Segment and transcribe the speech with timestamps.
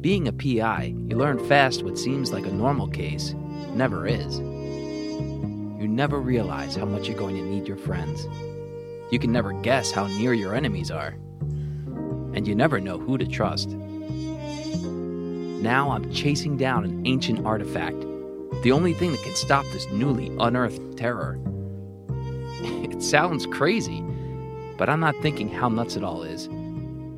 [0.00, 3.34] Being a PI, you learn fast what seems like a normal case
[3.74, 4.38] never is.
[4.38, 8.26] You never realize how much you're going to need your friends.
[9.10, 11.18] You can never guess how near your enemies are.
[12.32, 13.68] And you never know who to trust.
[15.60, 18.00] Now I'm chasing down an ancient artifact,
[18.62, 21.38] the only thing that can stop this newly unearthed terror.
[22.90, 24.02] It sounds crazy,
[24.78, 26.48] but I'm not thinking how nuts it all is.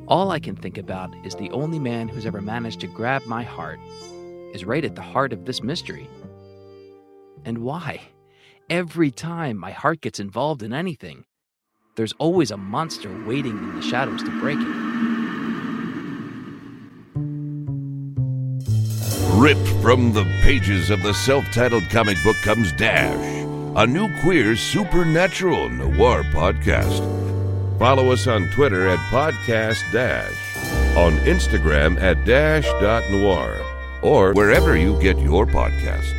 [0.07, 3.43] All I can think about is the only man who's ever managed to grab my
[3.43, 3.79] heart
[4.53, 6.09] is right at the heart of this mystery.
[7.45, 8.01] And why?
[8.69, 11.23] Every time my heart gets involved in anything,
[11.95, 14.67] there's always a monster waiting in the shadows to break it.
[19.39, 23.45] Ripped from the pages of the self titled comic book comes Dash,
[23.77, 27.22] a new queer supernatural noir podcast.
[27.83, 30.31] Follow us on Twitter at Podcast Dash,
[30.95, 33.61] on Instagram at dash.noir,
[34.01, 36.09] or wherever you get your podcasts.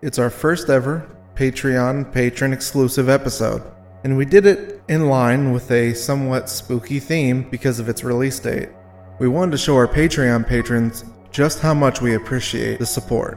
[0.00, 3.62] It's our first ever Patreon patron exclusive episode,
[4.02, 8.38] and we did it in line with a somewhat spooky theme because of its release
[8.38, 8.70] date.
[9.18, 13.36] We wanted to show our Patreon patrons just how much we appreciate the support.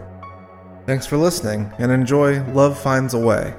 [0.87, 3.53] Thanks for listening and enjoy Love Finds a Way.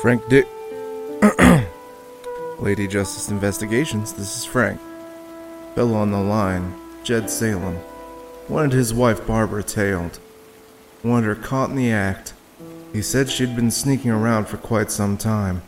[0.00, 0.46] Frank Dick.
[2.60, 4.80] Lady Justice Investigations, this is Frank.
[5.74, 7.78] Fellow on the line, Jed Salem.
[8.48, 10.18] Wanted his wife Barbara tailed.
[11.02, 12.32] Wanted her caught in the act.
[12.94, 15.60] He said she'd been sneaking around for quite some time.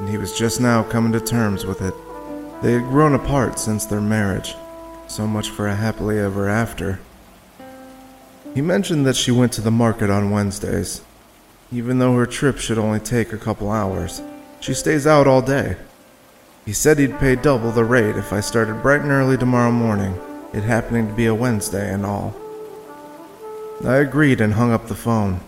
[0.00, 1.94] And he was just now coming to terms with it.
[2.62, 4.56] They had grown apart since their marriage.
[5.06, 6.98] So much for a happily ever after.
[8.54, 11.02] He mentioned that she went to the market on Wednesdays,
[11.70, 14.20] even though her trip should only take a couple hours.
[14.58, 15.76] She stays out all day.
[16.66, 20.20] He said he'd pay double the rate if I started bright and early tomorrow morning,
[20.52, 22.34] it happening to be a Wednesday and all.
[23.84, 25.40] I agreed and hung up the phone.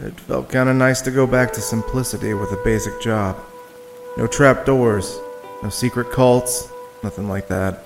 [0.00, 3.36] It felt kinda nice to go back to simplicity with a basic job.
[4.16, 5.18] No trapdoors,
[5.62, 6.68] no secret cults,
[7.02, 7.84] nothing like that.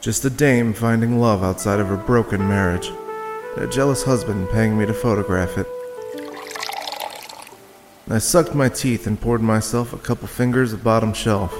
[0.00, 2.90] Just a dame finding love outside of her broken marriage
[3.56, 5.68] a jealous husband paying me to photograph it.
[8.06, 11.56] I sucked my teeth and poured myself a couple fingers of bottom shelf.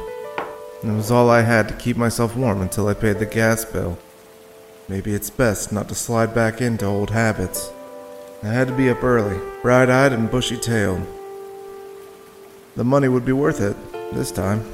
[0.83, 3.99] It was all I had to keep myself warm until I paid the gas bill.
[4.87, 7.73] Maybe it's best not to slide back into old habits.
[8.43, 11.07] I had to be up early, bright eyed and bushy tailed.
[12.77, 13.77] The money would be worth it,
[14.13, 14.74] this time.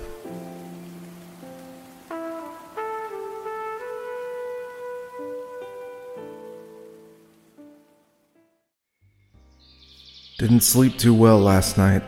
[10.40, 12.02] Didn't sleep too well last night.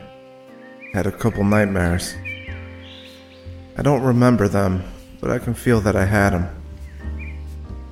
[0.95, 2.15] Had a couple nightmares.
[3.77, 4.85] I don't remember them,
[5.21, 6.49] but I can feel that I had them.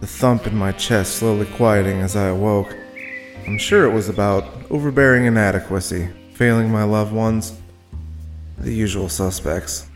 [0.01, 2.75] The thump in my chest slowly quieting as I awoke.
[3.47, 7.53] I'm sure it was about overbearing inadequacy, failing my loved ones,
[8.57, 9.91] the usual suspects.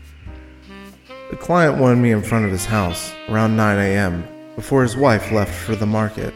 [1.31, 4.27] The client wanted me in front of his house around 9 a.m.
[4.55, 6.35] before his wife left for the market.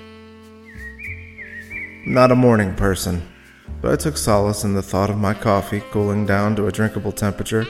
[2.07, 3.21] I'm not a morning person,
[3.81, 7.11] but I took solace in the thought of my coffee cooling down to a drinkable
[7.11, 7.65] temperature,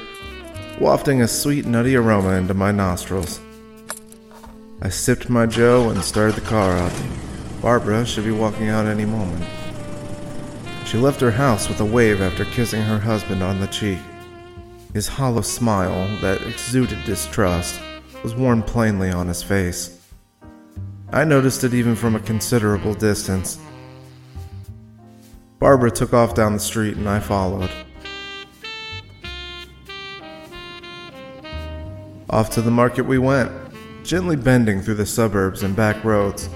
[0.80, 3.40] wafting a sweet, nutty aroma into my nostrils.
[4.82, 6.94] I sipped my joe and started the car up.
[7.62, 9.46] Barbara should be walking out any moment.
[10.86, 14.00] She left her house with a wave after kissing her husband on the cheek.
[14.94, 17.80] His hollow smile, that exuded distrust,
[18.24, 20.02] was worn plainly on his face.
[21.12, 23.60] I noticed it even from a considerable distance.
[25.60, 27.70] Barbara took off down the street and I followed.
[32.30, 33.52] Off to the market we went,
[34.04, 36.50] gently bending through the suburbs and back roads.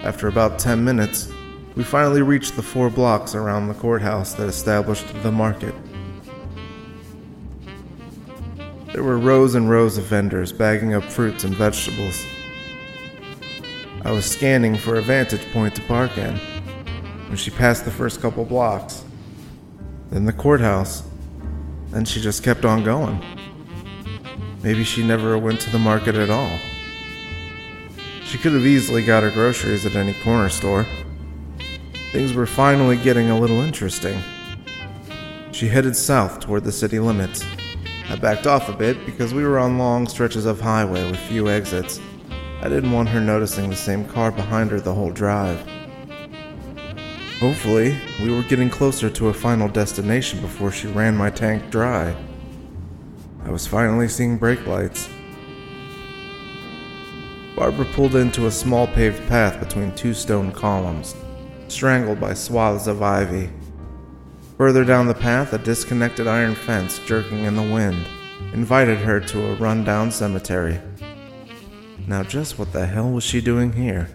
[0.00, 1.32] After about 10 minutes,
[1.74, 5.74] we finally reached the four blocks around the courthouse that established the market.
[8.92, 12.22] There were rows and rows of vendors bagging up fruits and vegetables.
[14.02, 16.38] I was scanning for a vantage point to park in
[17.28, 19.04] when she passed the first couple blocks.
[20.10, 21.02] Then the courthouse.
[21.90, 23.22] Then she just kept on going.
[24.62, 26.58] Maybe she never went to the market at all.
[28.24, 30.86] She could have easily got her groceries at any corner store.
[32.12, 34.20] Things were finally getting a little interesting.
[35.52, 37.44] She headed south toward the city limits.
[38.08, 41.48] I backed off a bit because we were on long stretches of highway with few
[41.48, 42.00] exits.
[42.60, 45.64] I didn't want her noticing the same car behind her the whole drive.
[47.44, 52.16] Hopefully, we were getting closer to a final destination before she ran my tank dry.
[53.44, 55.10] I was finally seeing brake lights.
[57.54, 61.14] Barbara pulled into a small paved path between two stone columns
[61.68, 63.50] strangled by swaths of ivy.
[64.56, 68.06] Further down the path, a disconnected iron fence jerking in the wind
[68.54, 70.80] invited her to a run-down cemetery.
[72.06, 74.08] Now, just what the hell was she doing here?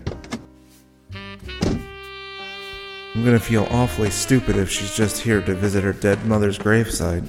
[3.15, 7.27] I'm gonna feel awfully stupid if she's just here to visit her dead mother's gravesite.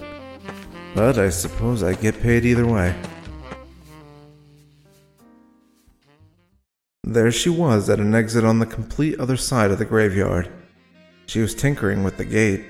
[0.95, 2.95] But I suppose I get paid either way.
[7.03, 10.51] There she was at an exit on the complete other side of the graveyard.
[11.27, 12.65] She was tinkering with the gate.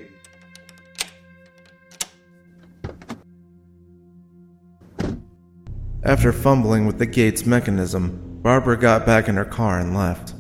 [6.02, 10.34] After fumbling with the gate's mechanism, Barbara got back in her car and left.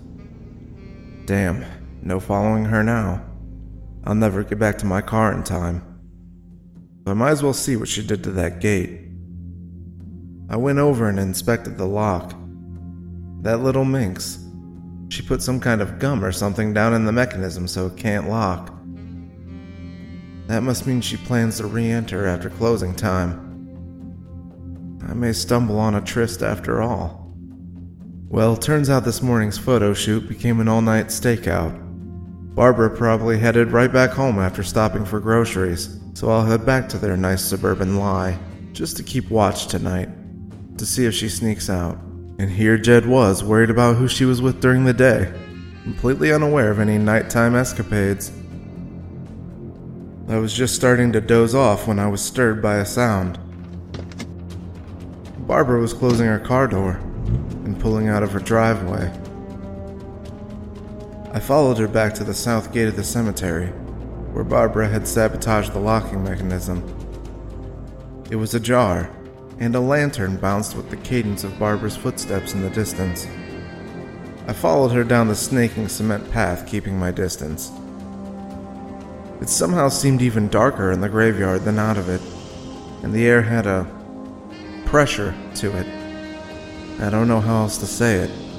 [1.26, 1.64] Damn,
[2.02, 3.24] no following her now.
[4.04, 5.84] I'll never get back to my car in time.
[7.06, 9.00] I might as well see what she did to that gate.
[10.48, 12.34] I went over and inspected the lock.
[13.42, 14.38] That little minx.
[15.08, 18.28] She put some kind of gum or something down in the mechanism so it can't
[18.28, 18.74] lock.
[20.46, 23.46] That must mean she plans to re enter after closing time.
[25.08, 27.32] I may stumble on a tryst after all.
[28.28, 31.79] Well, turns out this morning's photo shoot became an all night stakeout.
[32.54, 36.98] Barbara probably headed right back home after stopping for groceries, so I'll head back to
[36.98, 38.38] their nice suburban lie,
[38.72, 40.08] just to keep watch tonight,
[40.76, 41.96] to see if she sneaks out.
[42.38, 45.32] And here Jed was, worried about who she was with during the day,
[45.84, 48.32] completely unaware of any nighttime escapades.
[50.28, 53.38] I was just starting to doze off when I was stirred by a sound.
[55.46, 56.92] Barbara was closing her car door
[57.64, 59.12] and pulling out of her driveway.
[61.32, 63.68] I followed her back to the south gate of the cemetery,
[64.32, 66.82] where Barbara had sabotaged the locking mechanism.
[68.30, 69.08] It was ajar,
[69.60, 73.28] and a lantern bounced with the cadence of Barbara's footsteps in the distance.
[74.48, 77.70] I followed her down the snaking cement path, keeping my distance.
[79.40, 82.20] It somehow seemed even darker in the graveyard than out of it,
[83.04, 83.86] and the air had a
[84.84, 85.86] pressure to it.
[87.00, 88.49] I don't know how else to say it.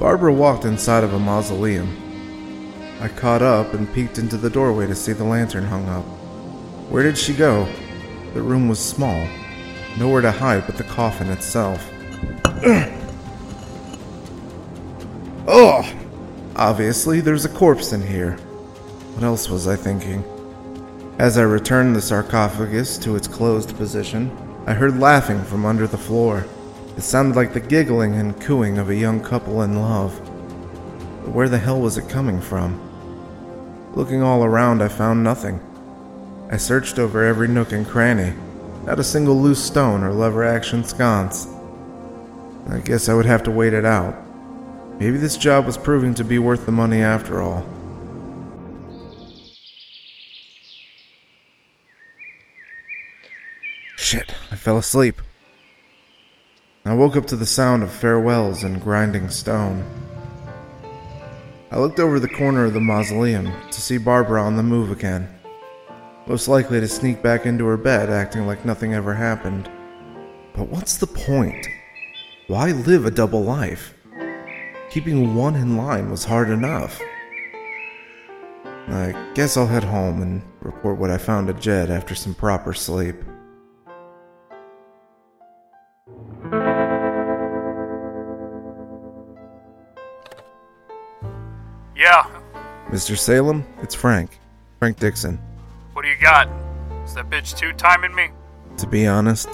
[0.00, 1.94] Barbara walked inside of a mausoleum.
[3.02, 6.04] I caught up and peeked into the doorway to see the lantern hung up.
[6.90, 7.68] Where did she go?
[8.32, 9.28] The room was small,
[9.98, 11.86] Nowhere to hide but the coffin itself.
[15.46, 15.92] oh!
[16.56, 18.36] Obviously, there's a corpse in here.
[19.14, 20.24] What else was I thinking?
[21.18, 24.34] As I returned the sarcophagus to its closed position,
[24.66, 26.46] I heard laughing from under the floor.
[26.96, 30.18] It sounded like the giggling and cooing of a young couple in love.
[31.24, 32.78] But where the hell was it coming from?
[33.94, 35.60] Looking all around, I found nothing.
[36.50, 38.34] I searched over every nook and cranny,
[38.84, 41.46] not a single loose stone or lever action sconce.
[42.68, 44.14] I guess I would have to wait it out.
[44.98, 47.66] Maybe this job was proving to be worth the money after all.
[53.96, 55.22] Shit, I fell asleep.
[56.90, 59.84] I woke up to the sound of farewells and grinding stone.
[61.70, 65.28] I looked over the corner of the mausoleum to see Barbara on the move again
[66.30, 69.68] most likely to sneak back into her bed acting like nothing ever happened.
[70.54, 71.66] But what's the point?
[72.46, 73.94] Why live a double life?
[74.90, 77.00] Keeping one in line was hard enough.
[78.64, 82.74] I guess I'll head home and report what I found to Jed after some proper
[82.74, 83.16] sleep.
[92.90, 93.16] Mr.
[93.16, 94.40] Salem, it's Frank.
[94.80, 95.38] Frank Dixon.
[95.92, 96.48] What do you got?
[97.04, 98.30] Is that bitch two timing me?
[98.78, 99.48] To be honest,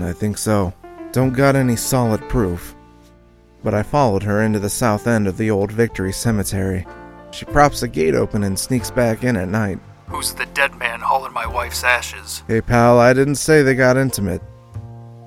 [0.00, 0.74] I think so.
[1.12, 2.76] Don't got any solid proof.
[3.64, 6.86] But I followed her into the south end of the old Victory Cemetery.
[7.30, 9.78] She props the gate open and sneaks back in at night.
[10.08, 12.42] Who's the dead man hauling my wife's ashes?
[12.48, 14.42] Hey, pal, I didn't say they got intimate.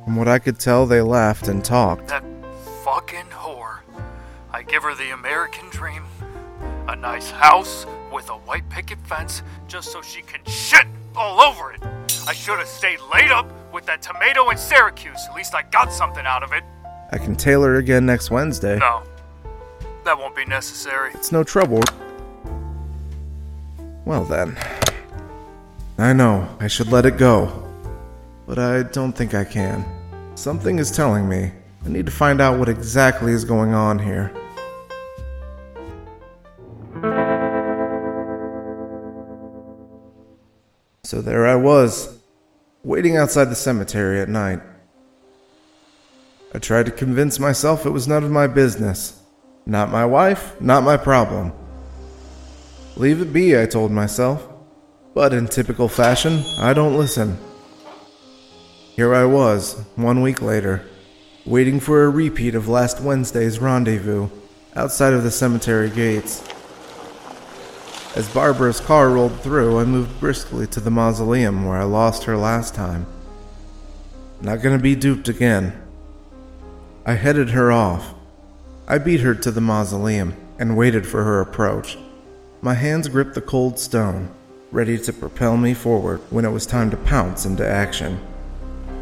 [0.06, 2.08] From what I could tell, they laughed and talked.
[2.10, 2.24] That
[2.84, 3.80] fucking whore.
[4.52, 6.04] I give her the American dream.
[6.88, 10.86] A nice house with a white picket fence just so she can shit
[11.16, 11.82] all over it.
[12.28, 15.26] I should have stayed laid up with that tomato in Syracuse.
[15.30, 16.64] At least I got something out of it.
[17.12, 18.78] I can tailor again next Wednesday.
[18.78, 19.04] No,
[20.06, 21.12] that won't be necessary.
[21.14, 21.82] It's no trouble.
[24.06, 24.58] Well then.
[25.98, 27.68] I know, I should let it go.
[28.48, 29.86] But I don't think I can.
[30.36, 31.52] Something is telling me
[31.86, 34.32] I need to find out what exactly is going on here.
[41.12, 42.18] So there I was,
[42.86, 44.62] waiting outside the cemetery at night.
[46.56, 49.22] I tried to convince myself it was none of my business.
[49.66, 51.52] Not my wife, not my problem.
[52.96, 54.48] Leave it be, I told myself.
[55.14, 57.38] But in typical fashion, I don't listen.
[58.96, 60.86] Here I was, one week later,
[61.46, 64.30] waiting for a repeat of last Wednesday's rendezvous
[64.78, 66.42] outside of the cemetery gates.
[68.14, 72.36] As Barbara's car rolled through, I moved briskly to the mausoleum where I lost her
[72.36, 73.06] last time.
[74.42, 75.72] Not gonna be duped again.
[77.06, 78.14] I headed her off.
[78.86, 81.98] I beat her to the mausoleum and waited for her approach.
[82.62, 84.30] My hands gripped the cold stone,
[84.74, 88.20] ready to propel me forward when it was time to pounce into action.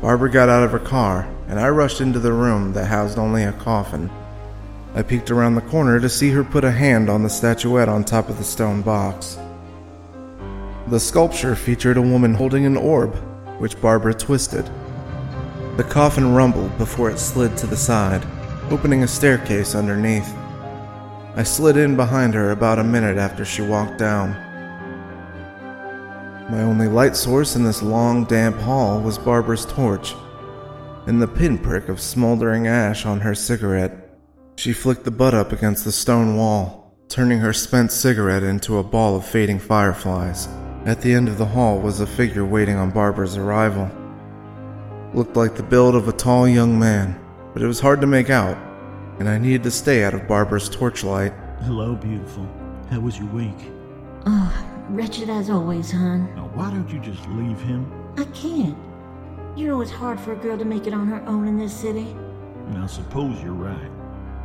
[0.01, 3.43] Barbara got out of her car, and I rushed into the room that housed only
[3.43, 4.11] a coffin.
[4.95, 8.03] I peeked around the corner to see her put a hand on the statuette on
[8.03, 9.37] top of the stone box.
[10.87, 13.15] The sculpture featured a woman holding an orb,
[13.59, 14.65] which Barbara twisted.
[15.77, 18.25] The coffin rumbled before it slid to the side,
[18.71, 20.33] opening a staircase underneath.
[21.35, 24.31] I slid in behind her about a minute after she walked down.
[26.49, 30.15] My only light source in this long, damp hall was Barbara's torch
[31.05, 34.08] and the pinprick of smoldering ash on her cigarette.
[34.59, 38.83] She flicked the butt up against the stone wall, turning her spent cigarette into a
[38.83, 40.49] ball of fading fireflies.
[40.83, 43.89] At the end of the hall was a figure waiting on Barbara's arrival.
[45.13, 47.17] Looked like the build of a tall young man,
[47.53, 48.57] but it was hard to make out,
[49.17, 51.31] and I needed to stay out of Barbara's torchlight.
[51.61, 52.45] Hello, beautiful.
[52.91, 53.71] How was your week?
[54.25, 56.35] Oh, wretched as always, hon.
[56.35, 57.89] Now, why don't you just leave him?
[58.17, 58.77] I can't.
[59.55, 61.73] You know it's hard for a girl to make it on her own in this
[61.73, 62.13] city.
[62.75, 63.98] I suppose you're right.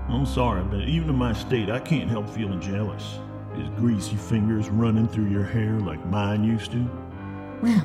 [0.09, 3.19] I'm sorry, but even in my state, I can't help feeling jealous.
[3.57, 6.91] His greasy fingers running through your hair like mine used to.
[7.63, 7.81] Well,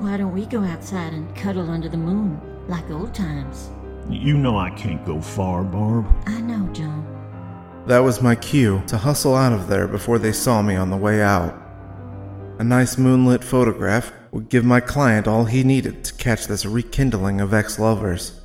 [0.00, 3.70] why don't we go outside and cuddle under the moon, like old times?
[4.08, 6.06] You know I can't go far, Barb.
[6.26, 7.06] I know, John.
[7.86, 10.96] That was my cue to hustle out of there before they saw me on the
[10.96, 11.54] way out.
[12.58, 17.40] A nice moonlit photograph would give my client all he needed to catch this rekindling
[17.40, 18.40] of ex lovers.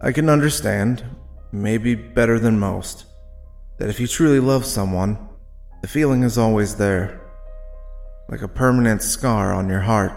[0.00, 1.04] I can understand,
[1.52, 3.04] maybe better than most,
[3.78, 5.18] that if you truly love someone,
[5.82, 7.20] the feeling is always there,
[8.28, 10.12] like a permanent scar on your heart.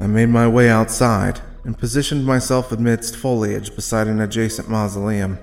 [0.00, 5.38] I made my way outside and positioned myself amidst foliage beside an adjacent mausoleum.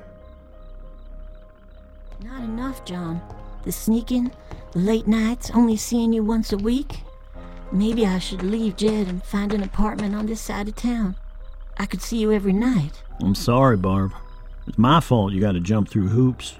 [2.23, 3.21] Not enough, John.
[3.63, 4.31] The sneaking,
[4.71, 7.01] the late nights, only seeing you once a week.
[7.71, 11.15] Maybe I should leave Jed and find an apartment on this side of town.
[11.77, 13.03] I could see you every night.
[13.21, 14.13] I'm sorry, Barb.
[14.67, 16.55] It's my fault you got to jump through hoops.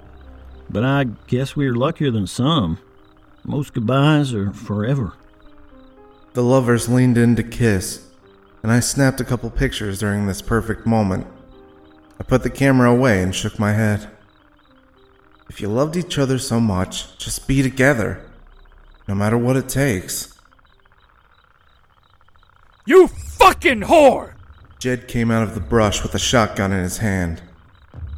[0.68, 2.78] But I guess we're luckier than some.
[3.44, 5.12] Most goodbyes are forever.
[6.32, 8.08] The lovers leaned in to kiss,
[8.62, 11.26] and I snapped a couple pictures during this perfect moment.
[12.18, 14.08] I put the camera away and shook my head.
[15.48, 18.24] If you loved each other so much, just be together,
[19.06, 20.34] no matter what it takes.
[22.86, 24.33] You fucking whore!
[24.84, 27.40] Jed came out of the brush with a shotgun in his hand,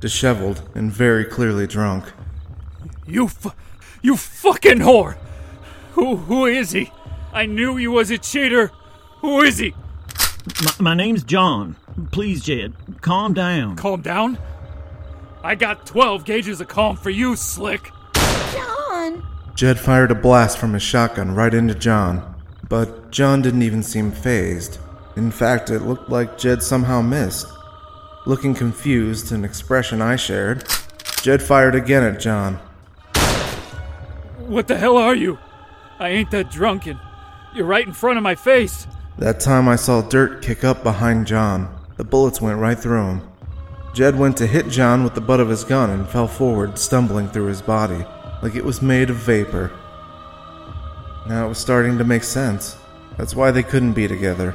[0.00, 2.06] disheveled and very clearly drunk.
[3.06, 3.52] You fu-
[4.02, 5.16] you fucking whore!
[5.92, 6.90] Who who is he?
[7.32, 8.72] I knew he was a cheater.
[9.20, 9.76] Who is he?
[10.64, 11.76] My, my name's John.
[12.10, 13.76] Please, Jed, calm down.
[13.76, 14.36] Calm down.
[15.44, 17.92] I got 12 gauges of calm for you, slick.
[18.52, 19.24] John!
[19.54, 22.34] Jed fired a blast from his shotgun right into John,
[22.68, 24.80] but John didn't even seem fazed.
[25.16, 27.46] In fact, it looked like Jed somehow missed.
[28.26, 30.68] Looking confused, an expression I shared,
[31.22, 32.56] Jed fired again at John.
[34.38, 35.38] What the hell are you?
[35.98, 37.00] I ain't that drunken.
[37.54, 38.86] You're right in front of my face.
[39.18, 41.74] That time I saw dirt kick up behind John.
[41.96, 43.28] The bullets went right through him.
[43.94, 47.28] Jed went to hit John with the butt of his gun and fell forward, stumbling
[47.28, 48.04] through his body
[48.42, 49.72] like it was made of vapor.
[51.26, 52.76] Now it was starting to make sense.
[53.16, 54.54] That's why they couldn't be together.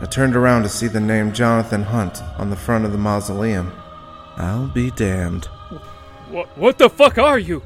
[0.00, 3.72] I turned around to see the name Jonathan Hunt on the front of the mausoleum.
[4.36, 5.44] I'll be damned.
[6.30, 7.62] What, what the fuck are you?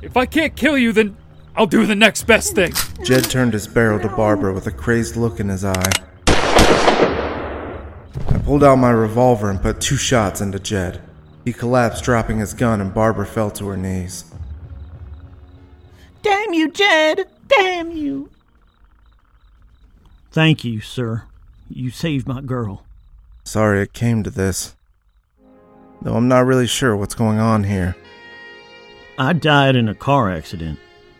[0.00, 1.16] If I can't kill you, then
[1.54, 2.72] I'll do the next best thing.
[3.04, 5.92] Jed turned his barrel to Barbara with a crazed look in his eye.
[6.26, 11.02] I pulled out my revolver and put two shots into Jed.
[11.44, 14.32] He collapsed, dropping his gun, and Barbara fell to her knees.
[16.22, 17.28] Damn you, Jed!
[17.48, 18.30] Damn you!
[20.32, 21.24] Thank you, sir.
[21.68, 22.86] You saved my girl.
[23.44, 24.74] Sorry it came to this.
[26.00, 27.94] Though I'm not really sure what's going on here.
[29.18, 30.78] I died in a car accident.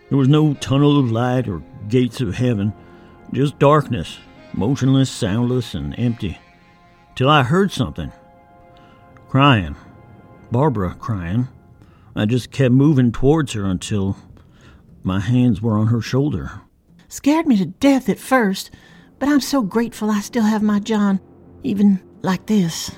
[0.09, 2.73] There was no tunnel of light or gates of heaven,
[3.31, 4.17] just darkness,
[4.51, 6.39] motionless, soundless, and empty.
[7.15, 8.11] Till I heard something.
[9.29, 9.75] Crying.
[10.51, 11.49] Barbara crying.
[12.15, 14.17] I just kept moving towards her until
[15.03, 16.61] my hands were on her shoulder.
[17.07, 18.71] Scared me to death at first,
[19.23, 21.21] but I'm so grateful I still have my John,
[21.63, 22.91] even like this.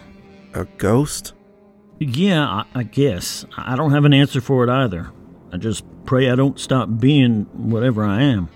[0.55, 1.33] A ghost?
[1.99, 3.45] Yeah, I, I guess.
[3.55, 5.11] I don't have an answer for it either.
[5.53, 8.49] I just pray I don't stop being whatever I am.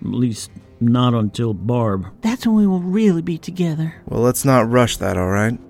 [0.00, 0.50] At least,
[0.80, 2.06] not until Barb.
[2.22, 3.96] That's when we will really be together.
[4.06, 5.60] Well, let's not rush that, alright?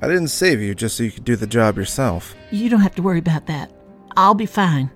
[0.00, 2.34] I didn't save you just so you could do the job yourself.
[2.50, 3.70] You don't have to worry about that.
[4.16, 4.90] I'll be fine.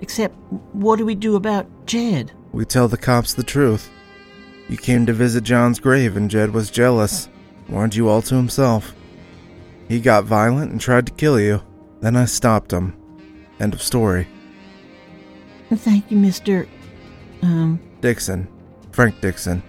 [0.00, 0.36] Except,
[0.72, 2.30] what do we do about Jed?
[2.52, 3.90] We tell the cops the truth.
[4.68, 7.28] You came to visit John's grave and Jed was jealous,
[7.68, 8.94] warned you all to himself.
[9.88, 11.62] He got violent and tried to kill you.
[12.00, 12.96] Then I stopped him.
[13.60, 14.26] End of story.
[15.70, 16.66] Thank you, Mr.
[17.42, 18.48] Um, Dixon.
[18.90, 19.62] Frank Dixon.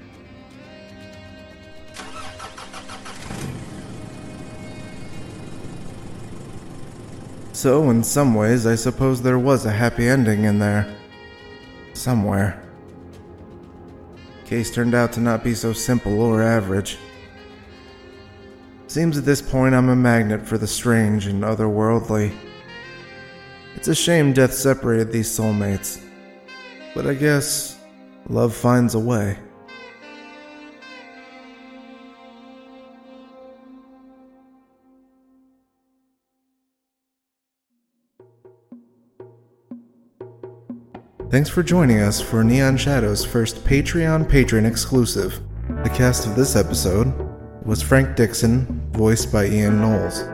[7.51, 10.93] So, in some ways, I suppose there was a happy ending in there.
[11.93, 12.62] Somewhere.
[14.53, 16.99] Case turned out to not be so simple or average.
[18.85, 22.31] Seems at this point I'm a magnet for the strange and otherworldly.
[23.73, 25.99] It's a shame death separated these soulmates.
[26.93, 27.79] But I guess
[28.29, 29.39] love finds a way.
[41.33, 45.39] Thanks for joining us for Neon Shadow's first Patreon patron exclusive.
[45.83, 47.11] The cast of this episode
[47.65, 50.25] was Frank Dixon, voiced by Ian Knowles,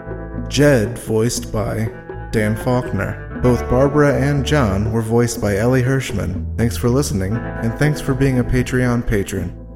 [0.49, 1.89] Jed, voiced by
[2.33, 3.39] Dan Faulkner.
[3.41, 6.57] Both Barbara and John were voiced by Ellie Hirschman.
[6.57, 9.68] Thanks for listening, and thanks for being a Patreon patron.